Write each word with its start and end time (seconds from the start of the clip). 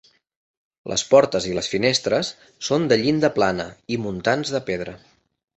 Les 0.91 1.03
portes 1.11 1.47
i 1.49 1.53
les 1.57 1.69
finestres 1.75 2.31
són 2.71 2.89
de 2.93 2.99
llinda 3.03 3.33
plana 3.39 3.71
i 3.97 4.03
muntants 4.07 4.55
de 4.57 4.67
pedra. 4.73 5.01